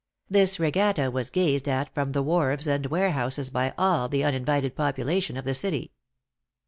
This 0.31 0.59
regatta 0.59 1.11
was 1.11 1.29
gazed 1.29 1.67
at 1.69 1.93
from 1.93 2.11
the 2.13 2.23
wharves 2.23 2.65
and 2.65 2.87
warehouses 2.87 3.51
by 3.51 3.71
all 3.77 4.09
the 4.09 4.23
uninvited 4.23 4.75
population 4.75 5.37
of 5.37 5.45
the 5.45 5.53
city. 5.53 5.91